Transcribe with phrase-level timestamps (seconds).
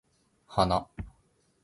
[0.51, 0.89] 花